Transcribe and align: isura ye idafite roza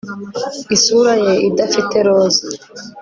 isura 0.75 1.13
ye 1.23 1.33
idafite 1.49 1.97
roza 2.05 2.43